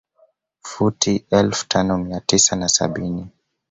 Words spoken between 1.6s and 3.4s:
tano mia tisa na sabini